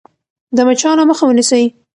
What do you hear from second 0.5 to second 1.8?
د مچانو مخه ونیسئ.